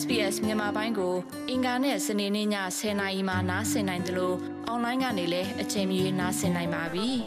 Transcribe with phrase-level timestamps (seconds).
[0.00, 1.14] SBS မြန်မာပိုင်းကို
[1.50, 2.48] အင်ကာနဲ့စနေနေ့ည
[2.78, 7.08] 10:00နာရီမှနားဆင်နိုင်တယ်လို့အွန်လိုင်းကနေလည်းအချိန်မီနားဆင်နိုင်ပါပြီ။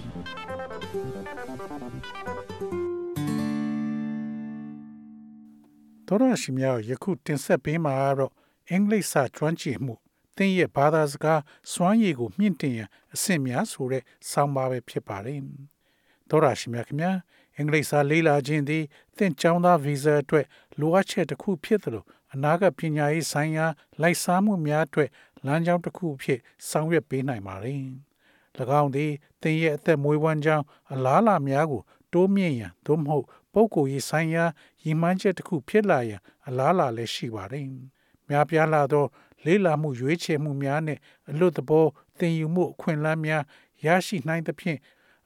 [6.08, 8.34] သောရရှိမြောက်ယခုတင်ဆက်ပေးမှာတော့
[8.70, 9.94] အင်္ဂလိပ်စာကျွမ်းကျင်မှု
[10.36, 11.42] သင်ရဲ့ဘာသာစကား
[11.74, 15.40] စွမ်းရည်ကိုမြင့်တင်ရန်အဆင့်များဆိုတဲ့ဆောင်းပါးပဲဖြစ်ပါတယ်။
[16.30, 17.12] သောရရှိမြခင်ဗျာ
[17.58, 18.84] အင်္ဂလိပ်စာလေ့လာခြင်းသည်
[19.18, 20.46] သင်ကျောင်းသားဗီဇာအတွက်
[20.80, 22.04] လိုအပ်ချက်တစ်ခုဖြစ်သလို
[22.36, 23.66] အနာဂတ်ပညာရေးဆိုင်ရာ
[24.02, 25.10] လိုက်စားမှုများအတွက်
[25.46, 26.40] လမ်းကြောင်းတစ်ခုဖြစ်
[26.70, 27.82] ဆောင်ရွက်ပေးနိုင်ပါတယ်။၎
[28.82, 31.82] င်းသည်သင်ရဲ့အသက်မွေးဝမ်းကြောင်းအလားအလာများကို
[32.14, 34.46] တိုးမြင့်ရန်သို့မဟုတ်ပုဂ္ဂိုလ်ရေးဆိုင်ရာ
[34.84, 37.66] ရည်မှန်းချက်တစ်ခုဖြစ်လာရန်အလားအလာလည်းရှိပါတယ်။
[38.30, 39.06] များပြားလာသော
[39.46, 41.86] လေးလာမှုရွေးချယ်မှုများနဲ့အလွတ်တဘော
[42.20, 43.44] သင်ယူမှုအခွင့်အလမ်းများ
[43.86, 44.80] ရရှိနိုင်သဖြင့်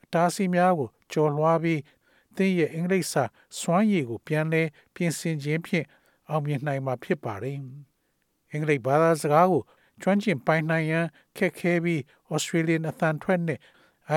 [0.03, 1.81] အတားအဆီးများကိုကျော်လွှားပြီး
[2.36, 3.23] သင်ရဲ့အင်္ဂလိပ်စာ
[3.59, 4.62] စွမ်းရည်ကိုပြန်လဲ
[4.95, 5.86] ပြင်ဆင်ခြင်းဖြင့်
[6.30, 7.58] အောင်မြင်နိုင်မှာဖြစ်ပါတယ်။
[8.52, 9.63] အင်္ဂလိပ်ဘာသာစကားကို
[10.02, 11.05] ကျွမ်းကျင်ပိုင်နိုင်ရန်
[11.38, 11.99] ခက်ခဲပြီး
[12.33, 13.59] Australian အသံထွက်နဲ့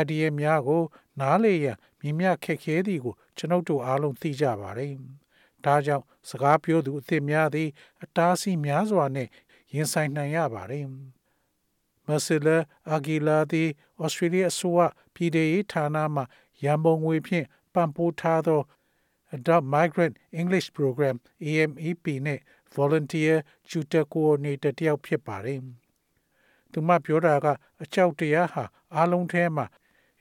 [0.01, 0.83] idea များကို
[1.21, 4.93] နားလေရန်မြင်မြခက်ခဲသည်ကိုကျွန်ုပ်တို့အားလုံးသိကြပါတယ်။
[5.65, 7.69] ဒါကြောင့်စကားပြောသူအသစ်များသည်
[8.03, 9.29] အတားအဆီးများစွာနဲ့
[9.75, 10.87] ရင်ဆိုင်နိုင်ရပါတယ်။
[12.07, 12.57] Marcella
[12.95, 13.69] Aguilar သည်
[14.05, 14.81] Australia အစိုးရ
[15.15, 16.23] ပြည်ထောင်ရေးဌာနမှ
[16.65, 18.61] ရန်ပုံငွေဖြင့်ပံ့ပိုးထားသော
[19.36, 21.16] Adult Migrant English Program
[21.50, 22.40] AMEP နဲ့
[22.78, 23.36] Volunteer
[23.70, 25.62] Tutor Coordinator တယောက်ဖြစ်ပါတယ်။
[26.72, 27.48] သူမပြောတာက
[27.84, 28.64] အကြောက်တရားဟာ
[28.96, 29.66] အားလုံးထဲမှာ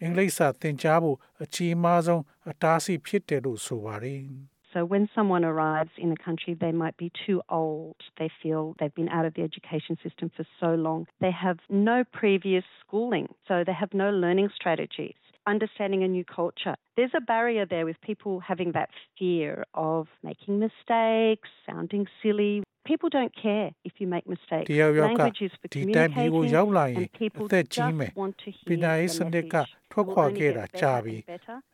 [0.01, 4.23] အင်္ဂလိပ်စာသင်ကြားဖို့အကြီးမားဆုံးအတားအဆီးဖြစ်တယ်လို့ဆိုပါတယ်။
[4.73, 7.97] So when someone arrives in a country, they might be too old.
[8.19, 11.07] They feel they've been out of the education system for so long.
[11.19, 15.17] They have no previous schooling, so they have no learning strategies.
[15.48, 16.76] Understanding a new culture.
[16.96, 22.64] There's a barrier there with people having that fear of making mistakes, sounding silly.
[22.86, 24.70] People don't care if you make mistakes.
[24.70, 29.70] Language is for communicating and people just want to hear the message.
[29.92, 31.18] ထွက်ခွာခဲ့တာကြာပြီ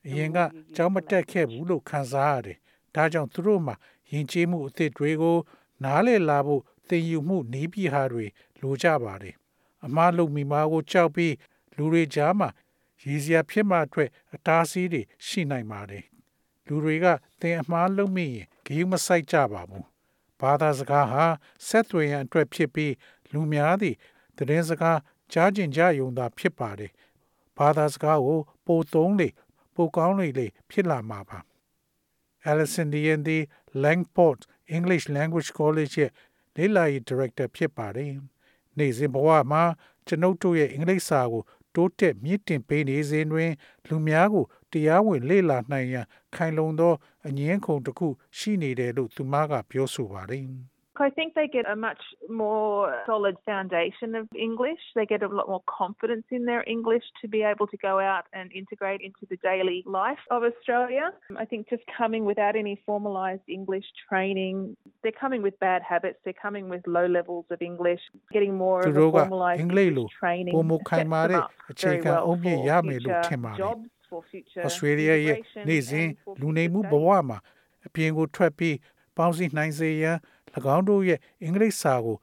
[0.07, 0.38] အရင်က
[0.75, 2.57] ကြောင်းမတက်ခဲ့ဘူးလို့ခံစားရတယ်
[2.95, 3.75] ဒါကြောင့်သူတို့မှာ
[4.11, 5.38] ယဉ်ကျေးမှုအသစ်တွေကို
[5.83, 8.25] နားလည်လာဖို့သင်ယူမှုနီးပြဟာတွေ
[8.61, 9.35] လိုကြပါတယ်
[9.85, 11.33] အမားလုံမိမာကိုကြောက်ပြီး
[11.75, 12.50] လူတွေကြားမှာ
[13.03, 16.06] ရည်စရာဖြစ်မှအတွက်အတားအဆီးတွေရှိနိုင်ပါတယ်
[16.68, 17.06] လူတွေက
[17.41, 19.85] သင်အမှားလုပ်မိရင်ဂရုမစိုက်ကြပါဘူး
[20.41, 21.25] ဘာသာစကားဟာ
[21.68, 22.94] ဆက်သွယ်ရန်အတွက်ဖြစ်ပြီး
[23.31, 23.97] လူများသည့်
[24.38, 25.00] သတင်းစကား
[25.34, 26.91] ကြားကျင်ကြယုံသာဖြစ်ပါတယ်
[27.57, 29.30] ဘာသာစကားကိုပိုသုံးလေ
[29.75, 31.40] ပိုကောင်းလေလေဖြစ်လာမှာပါ
[32.50, 33.44] Alison Dian သည်
[33.84, 34.40] Langport
[34.75, 36.12] English Language College ရဲ့
[36.57, 38.12] လေ့လာရေး Director ဖြစ်ပါတယ်။
[38.78, 39.63] နေ့စဉ်ဘဝမှာ
[40.07, 41.44] ကျွန်ုပ်တို့ရဲ့အင်္ဂလိပ်စာကို
[41.77, 43.51] တိုးတက်မြင့်တင်ပေးနေစဉ်တွင်
[43.88, 46.05] လူများကိုတရားဝင်လေ့လာနိုင်ရန်
[46.35, 46.93] ခိုင်လုံသော
[47.27, 48.07] အငင်းခုံတစ်ခု
[48.38, 50.45] ရှိနေတယ်လို့သူမကပြောဆိုပါတယ်။
[50.97, 54.78] I think they get a much more solid foundation of English.
[54.94, 58.25] They get a lot more confidence in their English to be able to go out
[58.34, 61.10] and integrate into the daily life of Australia.
[61.37, 66.34] I think just coming without any formalised English training, they're coming with bad habits, they're
[66.34, 68.00] coming with low levels of English,
[68.31, 71.50] getting more of a formalised English training sets them up
[71.81, 75.37] very well for jobs, for future Australia ရဲ့
[75.69, 76.09] နေ့စဉ်
[76.41, 77.38] လူနေမှုဘဝမှာ
[77.87, 78.76] အပြင်ကိုထွက်ပြီး
[79.19, 80.16] ပေါင်းစည်းနိုင်စေရန်၎
[80.75, 82.18] င်းတို့ရဲ့အင်္ဂလိပ်စာကို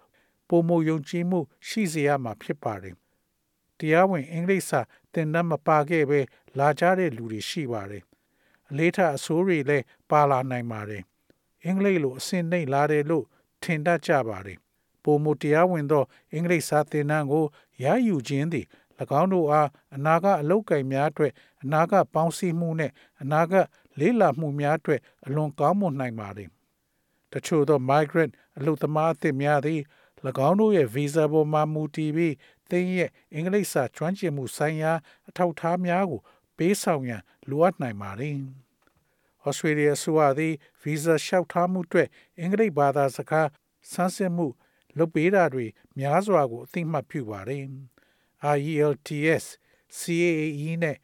[0.48, 2.94] ပုံမယုံကြည်မှုရှိစေရမှာဖြစ်ပါတယ်။
[3.78, 4.80] တရားဝင်အင်္ဂလိပ်စာ
[5.12, 6.20] သင်တတ်မပါခဲ့ပဲ
[6.58, 8.02] လာကြတဲ့လူတွေရှိပါတယ်။
[8.70, 11.02] အလေးထားအဆိုးတွေလည်းပါလာနိုင်ပါတယ်။
[11.64, 13.24] အင်္ဂလိပ်လိုအဆင့်နှိမ့်လာတယ်လို့
[13.62, 14.58] ထင်တတ်ကြပါတယ်။
[15.04, 17.44] ပုံမတရားဝင်သောအင်္ဂလိပ်စာသင်တန်းကို
[17.84, 18.66] ရယူခြင်းသည်၎
[19.20, 22.90] င်းတို့အားအနာကအလောက်ကိုင်များအတွက်အနာကပေါင်းစည်းမှုနဲ့
[23.22, 23.52] အနာက
[23.98, 26.48] လေးလာမှုများအတွက်အလွန်ကောင်းမွန်နိုင်ပါတယ်
[27.34, 29.80] တချို့သော migrant အလုပ်သမားအသစ်များသည်၎
[30.48, 32.34] င်းတို့ရဲ့ visa ပေါ်မှမူတည်ပြီး
[32.70, 34.92] သင်ရဲ့အင်္ဂလိပ်စာကျွမ်းကျင်မှုဆိုင်ရာ
[35.28, 36.20] အထောက်အထားများကို
[36.56, 38.36] ပေးဆောင်ရန်လိုအပ်နိုင်ပါသည်။
[39.46, 42.08] Australia ဆိုသည် visa လျှောက်ထားမှုအတွက်
[42.40, 43.48] အင်္ဂလိပ်ဘာသာစကား
[43.92, 44.46] ဆန်းစစ်မှု
[44.98, 45.66] လုပ်ပေးတာတွေ
[45.98, 47.64] များစွာကိုအသိမှတ်ပြုပါတယ်။
[48.56, 49.44] IELTS,
[49.98, 50.96] CAAE နဲ့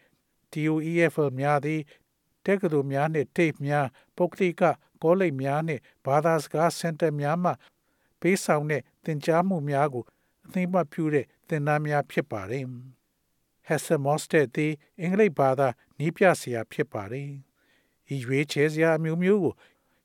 [0.52, 1.80] TOEFL များသည်
[2.46, 3.86] တက္ကသိုလ်များနှင့် TAFE များ
[4.16, 4.62] ပုဂ္ဂလိက
[5.02, 7.52] ကောလိပ်များနှင့်ဘာသာစကားစင်တာများမှ
[8.20, 10.04] ပေးဆောင်တဲ့သင်ကြားမှုများကို
[10.46, 12.64] အသိမှတ်ပြုတဲ့သင်တန်းများဖြစ်ပါတယ်။
[13.68, 15.68] Hesser Mosted သည်အင်္ဂလိပ်ဘာသာ
[15.98, 17.30] နီးပြဆရာဖြစ်ပါတယ်။
[18.14, 19.54] ဤရွေးချယ်စရာအမျိုးမျိုးကို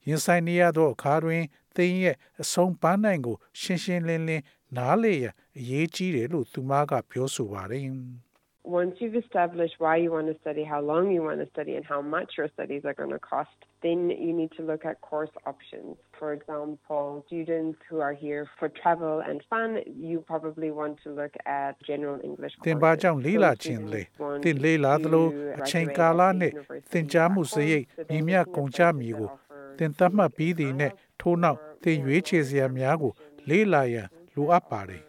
[0.07, 1.43] ရင်ဆိုင်နေရသောအခါတွင်
[1.75, 4.43] သင်ရဲ့အဆုံးပန်းနိုင်ကို ရှင်းရှင်းလင်းလင်း
[4.77, 7.83] နားလေရန်အရေးကြီးတယ်လို့သူမကပြောဆိုပါတယ်။
[8.65, 11.85] Once you've established why you want to study, how long you want to study, and
[11.85, 13.49] how much your studies are going to cost,
[13.83, 15.95] then you need to look at course options.
[16.17, 21.33] For example, students who are here for travel and fun, you probably want to look
[21.45, 24.01] at general English သင်ပါကြောင့်လေးလာခြင်းလေ
[24.43, 25.27] သင်လေးလာသလို
[25.59, 26.51] အချိန်ကာလနဲ့
[26.91, 29.29] သင်ကြားမှုစရိတ်ညီမျှကုန်ကြမည်ကို
[29.77, 30.91] သင်သတ်မှတ်ပြီးသည်နဲ့
[31.21, 33.13] ထို့နောက်သင်ရွေးချယ်စရာများကို
[33.49, 35.03] လေးလာရန်လိုအပ်ပါတယ်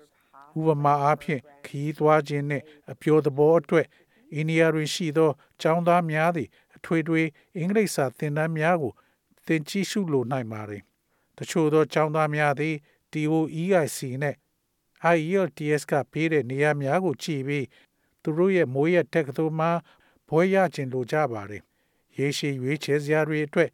[0.58, 3.86] ဥပမာအားဖြင့်ခီးသွားခြင်းနှင့်အပျော်သဘောအတွက်
[4.34, 5.30] အိန္ဒိယတွင်ရှိသော
[5.60, 7.22] ကျောင်းသားများသည်အထွေထွေ
[7.56, 8.92] အင်္ဂလိပ်စာသင်တန်းများကို
[9.46, 10.82] သင်ကြည့်ရှုလိုနိုင်ပါတယ်။
[11.38, 12.74] တချို့သောကျောင်းသားများသည်
[13.12, 14.34] TOEIC နဲ့
[15.16, 17.66] IELTS ကပေးတဲ့နေရာများကိုကြည့်ပြီး
[18.22, 19.70] သူတို့ရဲ့မိုးရက်တက္ကသိုလ်မှာ
[20.28, 21.62] ဘွဲရခြင်းလိုကြပါတယ်။
[22.18, 23.70] ရေရှည်ရွေးချယ်စရာတွေအတွက်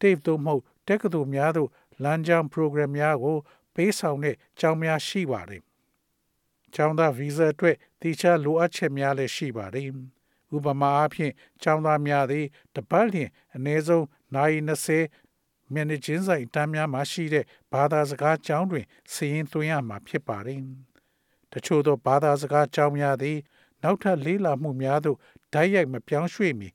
[0.00, 1.70] TAFE သို့မဟုတ်တက္ကသိုလ်များသို့
[2.02, 3.36] လမ်းကြောင်း program များကို
[3.74, 5.62] ပေးဆောင်တဲ့ကျောင်းများရှိပါတယ်။
[6.74, 9.88] ကျောင်းသား visa အတွက်တခြားလိုအပ်ချက်များလည်းရှိပါတယ်။
[10.56, 11.32] ဥပမာအားဖြင့်
[11.62, 20.60] ကျောင်းသားများသည်တပတ်လျှင်အနည်းဆုံးနိုင်20မျက်နှာချင်းဆိုင်တန်းများမှာရှိတဲ့ဘာသာစကားကျောင်းတွင်စီရင်သွင်းရမှာဖြစ်ပါတယ်။
[21.52, 23.38] တချို့သောဘာသာစကားကျောင်းများသည်
[23.82, 25.18] နောက်ထပ်လေးလာမှုများသို့
[25.52, 26.68] ဓာတ်ရိုက်မပြောင်းရွှေ့မီ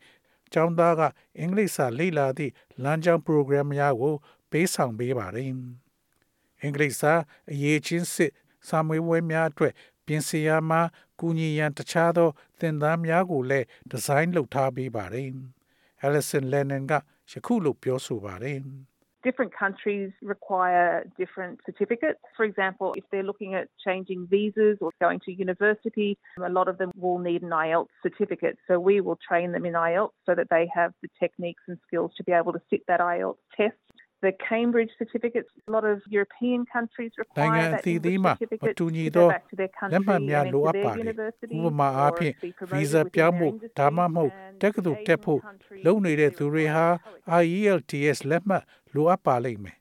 [0.54, 1.02] ကျောင်းသားက
[1.40, 2.52] အင်္ဂလိပ်စာလေ့လာသည့်
[2.84, 4.16] လမ်းကြောင်း program များကို
[4.52, 5.50] ပေးဆောင်ပေးပါတယ်။
[6.62, 7.14] အင်္ဂလိပ်စာ
[7.52, 8.32] အရေးချင်းစစ်
[8.69, 9.73] စာမေးပွဲများအတွက်
[10.07, 10.81] ပြင်ဆင်ရမှာ
[11.21, 12.29] ကူညီရန်တခြားသော
[12.61, 15.29] သင်တန်းများကိုလည်းဒီဇိုင်းလုပ်ထားပေးပါတယ်။
[16.05, 16.93] Alison Lennon က
[17.33, 18.59] ယခုလိုပြောဆိုပါတယ်။
[19.25, 22.21] different countries require different certificates.
[22.37, 26.79] For example, if they're looking at changing visas or going to university, a lot of
[26.79, 28.57] them will need an IELTS certificate.
[28.67, 32.13] So we will train them in IELTS so that they have the techniques and skills
[32.17, 33.77] to be able to sit that IELTS test.
[34.24, 38.36] The Cambridge certificates, a lot of European countries နိုင်ငံ require အ that သီးသီး English မှာမ
[38.42, 40.76] certificate တူညီ to သော go back to their လက်မှတ် country များ and လိုအ enter ပ်
[40.76, 44.32] their ပါတယ် university ဥပမာအား or ဖြင့် be promoted visa within ပြောင်း their ဖို့ industry ဒါမှမဟုတ်
[44.32, 49.78] and တက္ကသိုလ်တက်ဖို့ Asian countries လုပ်နေတဲ့ they သူတွေဟာ require IELTS လက်မှတ်လိုအပ်ပါလိမ့်မယ်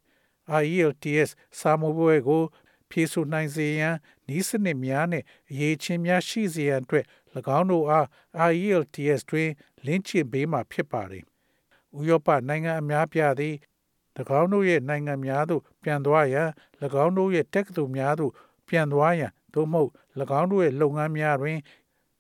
[0.63, 1.31] IELTS
[1.61, 2.43] စာမိုးပွဲကို
[2.91, 3.95] ဖြေဆိုနိုင်စေရန်
[4.39, 7.05] ဤစနစ်များနှင့်အရေးချင်းများရှိစေရန်အတွက်၎
[7.59, 8.07] င်းတို့အား
[8.53, 9.51] IELTS တွင်
[9.87, 11.25] လင်းချင်ပေးမှာဖြစ်ပါတယ်။
[11.99, 13.55] ဥရောပနိုင်ငံအများပြားသည်၎
[14.19, 16.49] င်းတို့ရဲ့နိုင်ငံများသို့ပြန်သွားရန်၎
[17.05, 18.33] င်းတို့ရဲ့တက္ကသိုလ်များသို့
[18.69, 19.91] ပြန်သွားရန်သို့မဟုတ်၎
[20.41, 21.59] င်းတို့ရဲ့လုပ်ငန်းများတွင်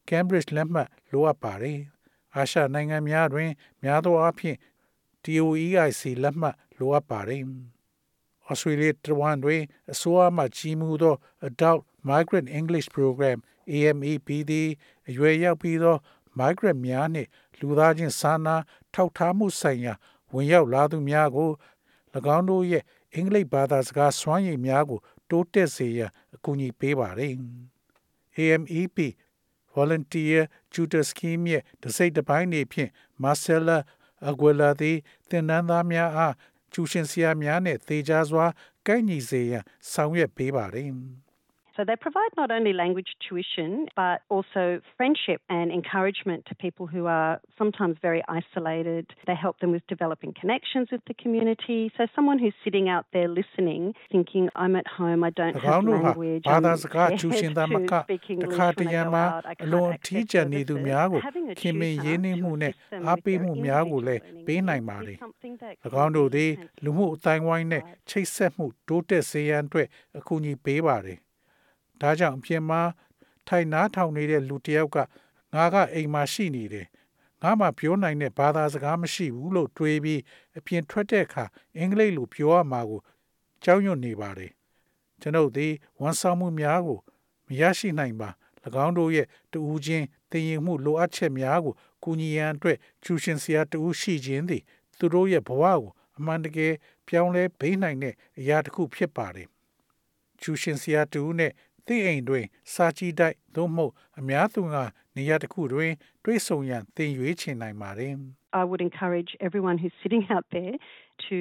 [0.08, 1.78] Cambridge လက်မှတ်လိုအပ်ပါတယ်။
[2.34, 3.50] အာရှနိုင်ငံများတွင်
[3.82, 4.58] များသောအားဖြင့်
[5.24, 7.42] TOEIC လက်မှတ်လိုအပ်ပါတယ်။
[8.50, 9.62] Australia တဝန်တွင်
[9.92, 11.14] အစိုးရမှကြီးမှုသော
[11.48, 13.38] Adult Migrant English Program
[13.72, 14.68] AMEP သည်
[15.08, 15.96] အရွယ်ရောက်ပြီးသော
[16.38, 17.28] migrant များနှင့်
[17.60, 18.54] လူသားချင်းစာနာ
[18.94, 19.94] ထောက်ထားမှုဆိုင်ရာ
[20.32, 21.50] ဝင်ရောက်လာသူများကို၎
[22.34, 22.82] င်းတို့ရဲ့
[23.14, 25.00] အင်္ဂလိပ်ဘာသာစကားစွမ်းရည်များကို
[25.30, 27.34] တိုးတက်စေရန်အကူအညီပေးပါတယ်။
[28.38, 28.98] AMEP
[29.74, 30.42] Volunteer
[30.72, 32.90] Tutor Scheme ရဲ့တစိတ်တစ်ပိုင်းနေဖြင့်
[33.22, 33.78] Marcella
[34.28, 34.98] Aguila သည်
[35.28, 36.34] သင်တန်းသားများအား
[36.72, 38.46] ကျူရှင်ဆရာများနှင့်သေချာစွာ
[38.86, 40.88] ကိုက်ညီစေရန်ဆောင်ရွက်ပေးပါတယ်။
[41.77, 47.05] So they provide not only language tuition, but also friendship and encouragement to people who
[47.05, 49.05] are sometimes very isolated.
[49.27, 51.91] They help them with developing connections with the community.
[51.95, 56.11] So someone who's sitting out there listening, thinking, I'm at home, I don't ၎ have င်းတို့ဟာ
[56.11, 59.11] language, ဘာသာ I'm စကား scared ကျူရှင်သာမက to speak တ English ခါတ when ရံ I go
[59.13, 60.87] မှာ out, I အလွန် can't အထီး access ကျန်နေသူ services.
[60.87, 63.99] များကို Having a ခင်မင် tutor ရင်းနှီး to မှုနဲ့ assist them အား with ပေး their မှုများကို
[64.01, 68.09] individual လည်း learning ပေး needs နိုင်ပါ is လေ something that ၎င်းတို့သည် can လူမှုအတိုင်းဝိုင်းနဲ့ provide.
[68.09, 71.19] ချိတ်ဆက်မှုတိုးတက်စေရန်အတွက်အကူအညီပေးပါတယ်။
[72.02, 72.80] ဒါကြောင့်အပြင်မှာ
[73.48, 74.96] ထိုင်နားထောင်နေတဲ့လူတစ်ယောက်က
[75.54, 76.86] ငါကအိမ်မှာရှိနေတယ်။
[77.42, 80.20] ငါမှပြောနိုင်တဲ့ဘာသာစကားမရှိဘူးလို့တွေးပြီး
[80.58, 81.44] အပြင်ထွက်တဲ့အခါ
[81.78, 83.00] အင်္ဂလိပ်လိုပြောရမှာကို
[83.64, 84.52] ကြောက်ရွံ့နေပါတယ်။
[85.20, 86.98] ကျွန်ုပ်သည်ဝန်ဆောင်မှုများကို
[87.48, 88.30] မရရှိနိုင်ပါ၎
[88.84, 94.62] င်းတို့ရဲ့တူဦးချင်းသင်ရင်မှုလိုအပ်ချက်များကိုကူညီရန်အတွက်ကျူရှင်စရာတူဦးရှိခြင်းသည်
[94.98, 95.82] သူတို့ရဲ့ဘဝကို
[96.18, 96.74] အမှန်တကယ်
[97.06, 99.48] ပြောင်းလဲပေးနိုင်တဲ့အရာတစ်ခုဖြစ်ပါတယ်။
[100.40, 101.52] ကျူရှင်စရာတူဦးနဲ့
[101.87, 104.75] သင်အိမ်တွင်စာကြည့်တိုက်သို့မဟုတ်အများသူက
[105.17, 105.91] နေရာတစ်ခုတွင်
[106.23, 108.13] တွေးဆုံရန်သင်ရွေးချယ်နိုင်ပါတယ်။
[108.61, 110.75] I would encourage everyone who's sitting out there
[111.27, 111.37] to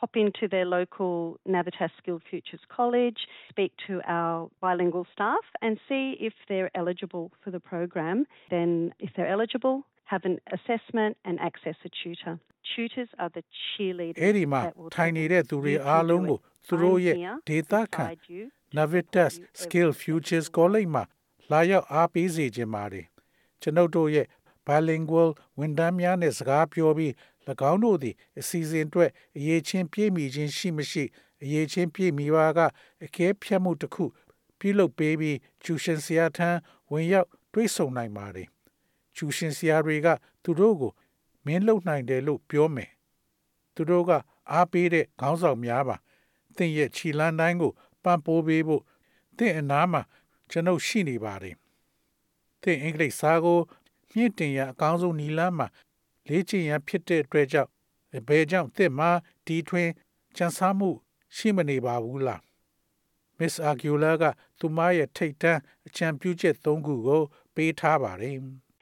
[0.00, 1.12] pop into their local
[1.54, 3.20] Navitas Skilled Futures College,
[3.52, 8.16] speak to our bilingual staff, and see if they're eligible for the program.
[8.50, 9.76] Then, if they're eligible,
[10.12, 12.34] have an assessment and access a tutor.
[12.74, 16.22] Tutors are the cheerleaders အဲ့ဒီမှာ that will ထိုင် tell နေတဲ့ you သူတွေ you can အားလုံး
[16.22, 16.42] do ကို it.
[16.68, 18.42] သူတို့ I'm ရဲ့ here ဒေတာ to ခံ guide you
[18.73, 20.65] Navitas you every Skill step Futures of the way.
[20.65, 21.03] College မှာ
[21.51, 23.05] လာရောက်အားပေးစေခြင်းပါတယ်
[23.61, 24.27] ကျွန်ုပ်တို့ရဲ့
[24.67, 27.11] bilingual ဝန်ထမ်းများနဲ့စကားပြောပြီး၎
[27.71, 31.03] င်းတို့သည်အစီအစဉ်အတွက်အရေးချင်းပြည့်မီခြင်းရှိမရှိ
[31.43, 32.59] အရေးချင်းပြည့်မီပါက
[33.03, 34.05] အကဲဖြတ်မှုတစ်ခု
[34.59, 36.49] ပြုလုပ်ပေးပြီးကျူရှင်ဆရာထံ
[36.91, 38.47] ဝင်ရောက်တွေးဆုံနိုင်ပါတယ်
[39.15, 40.07] ကျူရှင်ဆရာတွေက
[40.43, 40.91] သူတို့ကို
[41.45, 42.89] မင်းလုံနိုင်တယ်လို့ပြောမယ်
[43.75, 44.11] သူတို့က
[44.51, 45.95] အားပေးတဲ့ခေါင်းဆောင်များပါ
[46.57, 47.71] သင်ရဲ့ခြီလန်းတိုင်းကို
[48.07, 48.83] ပံ့ပိုးပေးဖို့
[49.37, 50.01] သင်အနားမှာ
[50.51, 51.55] ကျွန်ုပ်ရှိနေပါတယ်
[52.61, 53.59] သင်အင်္ဂလိပ်စာကို
[54.15, 55.67] မြင့်တင်ရအကောင်းဆုံးနီလန်းမှာ
[56.27, 57.69] လေ့ကျင့်ရဖြစ်တဲ့အတွက်ကြောင့်
[58.27, 59.09] ဘယ်ကြောင့်သင်မှာ
[59.45, 59.89] ဒီထွင်
[60.37, 60.89] ကြံစားမှု
[61.35, 62.41] ရှိမနေပါဘူးလား
[63.39, 64.23] Miss Agula က
[64.59, 67.21] သူမရဲ့ထိတ်တန့်အကြံပြုချက်၃ခုကို
[67.55, 68.37] ပေးထားပါတယ်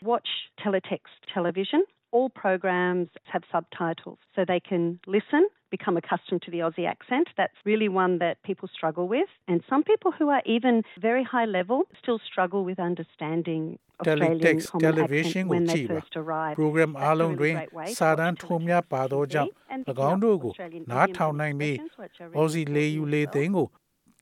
[0.10, 0.32] Watch
[0.64, 1.82] teletext television.
[2.17, 4.83] All programs have subtitles so they can
[5.17, 7.27] listen, become accustomed to the Aussie accent.
[7.41, 9.29] That's really one that people struggle with.
[9.47, 13.63] And some people who are even very high level still struggle with understanding
[14.01, 16.55] Australian Teletext common television accent ကို when ကြ they ည့်ပါ first arrive.
[16.61, 19.83] program That's အား a လုံး really တွင် great way to စာတမ်း watch ထိုးများပါသောကြောင့် TV and
[19.91, 23.27] ၎င်းတို့ကို Australian နား idioms ထောင် and နိုင်ပြီး expressions, which are really အော်စီလေယူ important လေ as
[23.27, 23.35] well.
[23.35, 23.67] သိန်းကို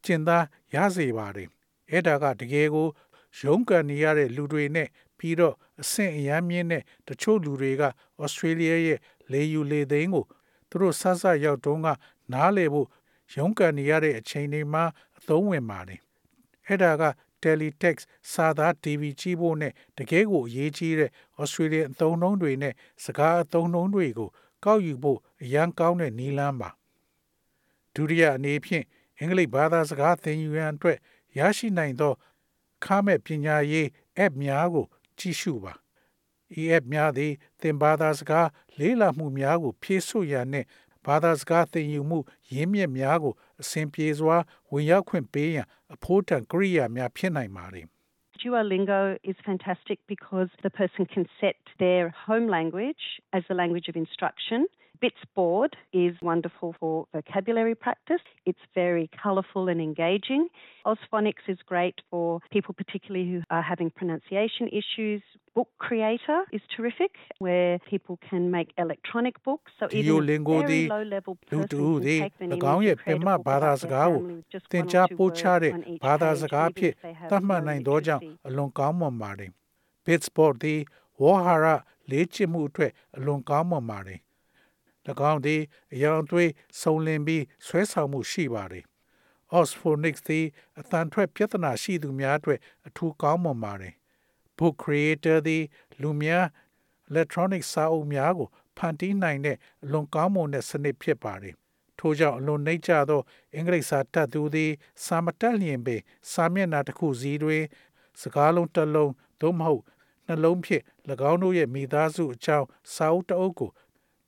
[0.04, 0.44] ကျင်သား
[0.74, 1.48] ရစေပါတယ်
[1.90, 2.86] အဲ့ဒါကတကယ်ကို
[3.40, 7.83] ရုန်းကန်နေရတဲ့လူတွေနဲ့ ပြီးတော့အဆင့်အရမ်းမြင့်တဲ့တချို့လူတွေက
[8.21, 8.99] ဩစတြေးလျရဲ့
[9.31, 10.25] လေယူလေသိန်းကို
[10.69, 11.87] သူတို့ဆဆရောက်တုန်းက
[12.33, 12.87] နားလေဖို့
[13.35, 14.83] ရုန်းကန်နေရတဲ့အချိန်တွေမှာ
[15.17, 15.99] အသုံးဝင်ပါတယ်
[16.67, 17.03] အဲ့ဒါက
[17.43, 24.29] teletext စာသား TV ကြည့်ဖို့နဲ့တကယ်ကိုအရေးကြီးတဲ့ Australian အသုံးအနှုန်းတွေနဲ့စကားအသုံးအနှုန်းတွေကို
[24.65, 26.69] ကောက်ယူဖို့အရန်ကောင်းတဲ့နည်းလမ်းပါ
[27.95, 28.85] ဒုတိယအနေဖြင့်
[29.19, 30.97] အင်္ဂလိပ်ဘာသာစကားသင်ယူရန်အတွက်
[31.37, 32.13] ရရှိနိုင်သော
[32.85, 33.87] ခါမဲ့ပညာရေး
[34.23, 34.85] app များကို
[35.19, 35.73] ကြည့်ရှုပါ
[36.61, 38.47] ဤ app များသည် သင်ဘာသာစကား
[38.79, 40.67] လေးလာမှုများကို ဖြည့်စွတ်ရန်နှင့်
[41.05, 42.19] ဘာသာစကားသင်ယူမှု
[42.53, 44.37] ရင်းမြစ်များကိုအစဉ်ပြေစွာ
[44.71, 47.87] ဝင်ရောက်ခွင့်ပေးရန်အဖို့တန်ကရိယာများဖြစ်နိုင်ပါသည်
[48.43, 53.95] Duolingo is fantastic because the person can set their home language as the language of
[53.95, 54.59] instruction.
[55.02, 58.20] Bits board is wonderful for vocabulary practice.
[58.46, 60.48] It's very colourful and engaging.
[60.84, 65.22] Osphonics is great for people, particularly who are having pronunciation issues.
[65.54, 69.70] Book Creator is terrific, where people can make electronic books.
[69.78, 72.80] So even a Duolingo very သည် low-level လူ person တူ can သည် take an ၎င်း
[72.80, 74.52] image ရဲ့ and ပင် create a မ book ဘာသာ about စ their ကားကို family with
[74.54, 76.76] just သင် one or ကြား two ပို့ချ words တဲ့ on each ဘာသာ page, စကား even
[76.78, 78.46] ဖြင့် if they have သတ်မှတ် no နိုင်သောကြောင့် literacy.
[78.48, 79.50] အလွန်ကောင်းမွန်ပါတယ်
[80.06, 80.80] Bitsport သည်
[81.20, 81.66] ဝေါ်ဟာရ
[82.10, 84.18] လေ့ကျင့်မှုအတွက်အလွန်ကောင်းမွန်ပါတယ်၎
[85.09, 85.61] င်းသည်
[85.93, 88.85] အယောင်သွေးစုံလင်ပြီးဆွဲဆောင်မှုရှိပါတယ်
[89.57, 90.45] Osphonics သည်
[90.79, 93.93] အတန်ထွက်ပြဿနာရှိသူများအတွက်အထူးကောင်းမွန်ပါတယ်
[94.57, 95.63] Book Creator သည်
[96.01, 96.45] လူများ
[97.09, 101.55] electronic စာအုပ်များကိုဖန်တီးနိုင်တဲ့အလွန်ကောင်းမွန်တဲ့စနစ်ဖြစ်ပါတယ်
[101.99, 103.21] ထို့ကြောင့်အလွန်နှိမ့်ချသော
[103.55, 104.71] အင်္ဂလိပ်စာတတ်သူသည်
[105.05, 107.63] စာမတတ်လျင်ပင်စာမျက်နှာတစ်ခုစီတွင်
[108.21, 109.83] စကားလုံးတစ်လုံးသို့မဟုတ်
[110.27, 110.83] နှလုံးဖြင့်၎
[111.31, 113.71] င်းတို့ရဲ့မိသားစုအကြောင်းစာအုပ်တစ်အုပ်ကို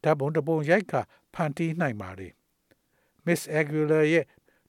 [0.06, 1.02] ဓာတ်ပုံတစ်ပုံရိုက်ခါ
[1.34, 2.34] ဖန်တီးနိုင်ပါတယ်
[3.26, 4.26] Miss Aguilar ရဲ့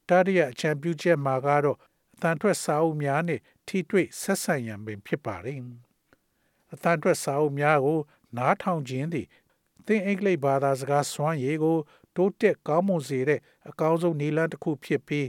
[0.09, 1.79] တာရီယာချန်ပီယံချက်မှာကတော့
[2.15, 5.59] အတန်ထွက်စာအုပ်များနဲ့ထိတွေ့ဆက်ဆံရန်ပင်ဖြစ်ပါတယ်
[6.73, 8.01] အတန်ထွက်စာအုပ်များကို
[8.37, 9.27] နားထောင်ခြင်းသည်
[9.87, 11.79] သင်အင်္ဂလိပ်ဘာသာစကားစွမ်းရည်ကို
[12.17, 15.29] တိုးတက်ကောင်းမွန်စေတဲ့အကောင်းဆုံးနည်းလမ်းတစ်ခုဖြစ်ပြီး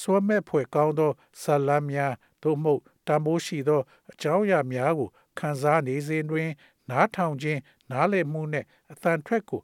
[0.00, 1.12] စွမ်းမဲ့ဖွယ်ကောင်းသော
[1.42, 6.50] ဇာတ်လမ်းများသို့မဟုတ်တန်ဖိုးရှိသောအကြောင်းအရာများကိုခံစားနေစဉ်တွင်
[6.89, 7.59] နားထောင်ခြင်း
[7.91, 9.61] နားလည်မှုနှင့်အတန်ထွက်ကို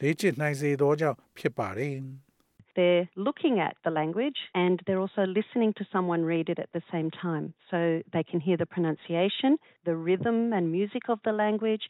[0.00, 1.96] လေ့ကျင့်နိုင်စေသောကြောင့်ဖြစ်ပါတယ်
[2.78, 6.82] They're looking at the language and they're also listening to someone read it at the
[6.92, 7.44] same time.
[7.70, 7.78] So
[8.14, 9.50] they can hear the pronunciation,
[9.90, 11.84] the rhythm and music of the language.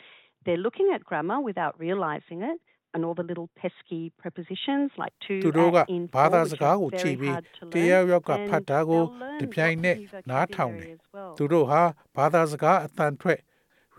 [0.47, 2.59] They're looking at grammar without realizing it
[2.95, 6.53] and all the little pesky prepositions like to, သူတို့က at, in, ဘာ for, သာ which
[6.53, 8.11] စကား are ကိုကြည့် very ပြီး hard to တယောက် learn.
[8.13, 11.33] ယောက်က And ဖတ်တာကို they'll learn တပြိုင်နက် lots of new နားထောင်တယ် vocabulary as well.
[11.39, 11.83] သူတို့ဟာ
[12.17, 13.39] ဘာသာစကားအတန်ထွက်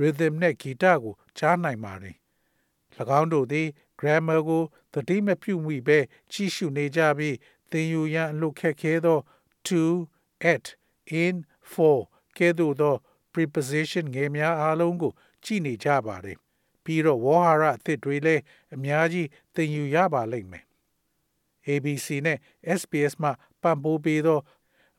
[0.00, 2.16] rhythm နဲ့ guitar ကိုကြားနိုင်ပါတယ်၎
[3.20, 3.68] င်းတို့သည်
[4.00, 4.62] grammar ကို
[4.92, 5.98] သတိမပြုမိဘဲ
[6.32, 7.36] ကြီးရှုနေကြပြီး
[7.70, 9.18] သင်ယူရန်အလို့ခက်ခဲသော
[9.66, 9.82] to
[10.52, 10.66] at
[11.22, 11.36] in
[11.72, 11.98] for
[12.36, 12.94] ကဲ့သို့သော
[13.32, 15.12] preposition ငယ်များအားလုံးကို
[15.44, 16.38] ကြည့်နေကြပါတယ်
[16.84, 18.42] ပြီးတော့ဝေါ်ဟာရအသစ်တွေလည်း
[18.74, 20.64] အများကြီးသင်ယူရပါလိမ့်မယ်
[21.68, 22.38] ABC နဲ့
[22.80, 23.30] SBS မှ
[23.62, 24.40] ပံ့ပိုးပေးသော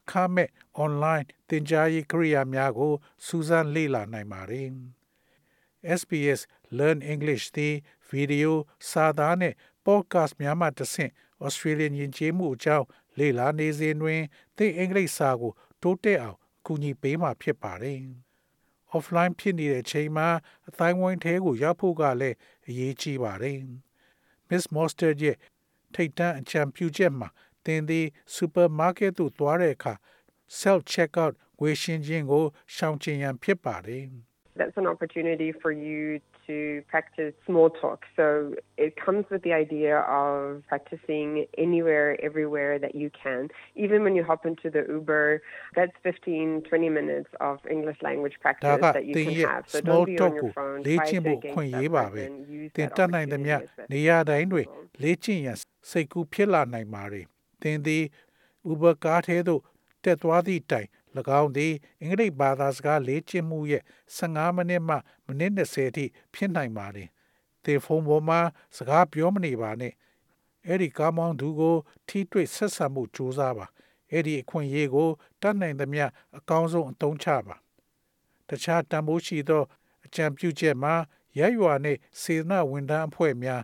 [0.07, 0.49] အခမဲ့
[0.83, 2.93] online သင်ကြားရေးကိရိယာများကို
[3.25, 4.69] စူးစမ်းလေ့လာနိုင်ပါတယ်။
[5.99, 6.41] SBS
[6.77, 7.75] Learn English သည်
[8.07, 8.57] ဗီဒီယို
[8.89, 9.53] စာသားနဲ့
[9.85, 11.11] podcast များမှတစ်ဆင့်
[11.45, 12.85] Australian ယဉ်ကျေးမှုအကြောင်း
[13.19, 14.21] လေ့လာနေစဉ်တွင်
[14.57, 17.99] သင်အင်္ဂလိပ်စာကို တိုးတက်အောင်အကူအညီပေးမှာဖြစ်ပါတယ်။
[18.95, 20.27] offline ဖြစ်နေတဲ့အချိန်မှာ
[20.67, 22.37] အတိုင်းဝိုင်းထဲကိုရောက်ဖို့ကလည်း
[22.67, 23.57] အရေးကြီးပါတယ်။
[24.49, 25.37] Miss Monster ရဲ့
[25.93, 27.29] ထိတ်တန့်အချံပြုချက်မှာ
[27.66, 28.06] သင်သည်
[28.37, 29.94] supermarket သို့သွားတဲ့အခါ
[30.61, 32.44] self checkout ငွေရှင်းခြင်းကို
[32.75, 34.04] ရှောင်ကျဉ်ရန်ဖြစ်ပါတယ်။
[34.61, 38.04] That's an opportunity for you to practice small talk.
[38.16, 43.49] So it comes with the idea of practicing anywhere, everywhere that you can.
[43.76, 45.40] Even when you hop into the Uber,
[45.75, 49.64] that's 15, 20 minutes of English language practice that you can have.
[49.68, 50.78] So don't be on your phone.
[50.87, 52.25] လေ့ကျင့်ဖို့ခွင့်ရေးပါပဲ။
[52.76, 53.56] သင်တတ်နိုင်သမျှ
[53.92, 54.66] နေရာတိုင်းတွင်
[55.02, 55.56] လေ့ကျင့်ရန်
[55.90, 57.26] စိတ်ကူးဖြစ်လာနိုင်ပါတယ်။
[57.61, 58.03] သင်သည်
[58.69, 59.61] Uber ကားထဲသို့
[60.03, 60.87] တက်သွားသည့်တိုင်၎
[61.41, 63.83] င်းသည်အင်္ဂလိပ်ဘာသာစကားလေ့ကျင့်မှုရဲ့
[64.17, 64.95] 15မိနစ်မှ
[65.25, 67.09] မိနစ်20အထိဖြစ်နိုင်ပါတယ်။
[67.65, 68.39] တေဖုန်းပေါ်မှာ
[68.77, 69.93] စကားပြောမနေပါနဲ့။
[70.67, 71.75] အဲ့ဒီကားမောင်းသူကို
[72.07, 73.65] ထိတွေ့ဆက်ဆံမှုကြိုးစားပါ။
[74.11, 75.09] အဲ့ဒီအခွင့်အရေးကို
[75.41, 76.05] တတ်နိုင်သမျှ
[76.37, 77.55] အကောင်းဆုံးအသုံးချပါ။
[78.49, 79.63] တခြားတန်ဖိုးရှိသော
[80.05, 80.93] အကြံပြုချက်မှာ
[81.37, 83.61] ရက်ရွာနှင့်စေနာဝန်ထမ်းအဖွဲ့များ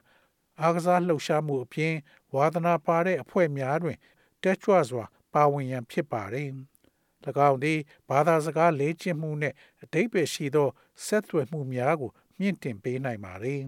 [0.61, 1.93] အားကစားလှုပ်ရှားမှုအပြင်
[2.34, 3.98] ဝါသနာပါတဲ့အဖွဲ့များတွင်
[4.42, 5.04] တက်ကြွစွာ
[5.34, 6.48] ပါဝင်ရန်ဖြစ်ပါတယ်။၎
[7.48, 7.78] င်းသည်
[8.10, 10.68] ဘာသာစကားလေ့ကျင့်မှုနှင့်အဓိပ္ပာယ်ရှိသော
[11.06, 13.62] ဆက်သွယ်မှုများကိုမြင့်တင်ပေးနိုင်ပါသည်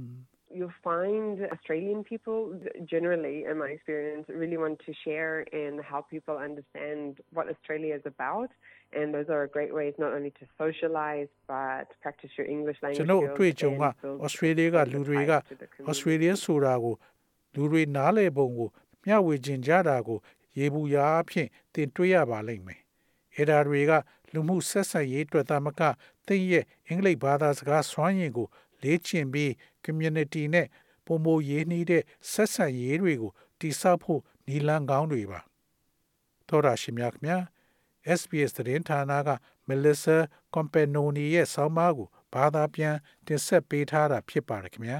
[0.52, 2.38] you find Australian people
[2.84, 8.02] generally, in my experience, really want to share and help people understand what Australia is
[8.04, 8.50] about.
[8.92, 12.98] And those are great ways not only to socialize but practice your English language.
[12.98, 13.84] ကျွန်တော်အတွေ့အကြုံက
[14.26, 15.32] Australia ကလူတွေက
[15.90, 16.94] Australia ဆိုတာကို
[17.55, 18.69] လူတွေနားလည်ပုံကို
[19.03, 20.19] မျှဝေခြင်းကြတာကို
[20.57, 22.81] ရေဘူးရာအဖြစ်သင်တွေ့ရပါလိမ့်မယ်
[23.35, 23.91] အဲ့ဒါတွေက
[24.33, 25.81] လူမှုဆက်ဆံရေးအတွက်သာမက
[26.27, 28.47] သင်ရဲ့အင်္ဂလိပ်ဘာသာစကားစွမ်းရည်ကို
[28.83, 29.51] လေ့ကျင့်ပြီး
[29.85, 30.67] community နဲ့
[31.05, 35.39] ပုံမရေးနှီးတဲ့ဆက်ဆံရေးတွေကိုတိစောက်ဖို့နီလန်းကောင်းတွေပါ
[36.47, 37.37] သောရရှိမြခင်ဗျာ
[38.19, 39.29] SBS သတင်းဌာနက
[39.67, 40.17] Melissa
[40.55, 42.95] Companoni ရဲ့ဆောင်းပါးကိုဘာသာပြန်
[43.27, 44.99] တင်ဆက်ပေးထားတာဖြစ်ပါတယ်ခင်ဗျာ